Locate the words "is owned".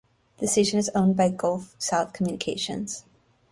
0.79-1.15